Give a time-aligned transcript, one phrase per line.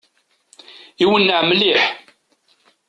[1.03, 1.81] Iwenneɛ mliḥ!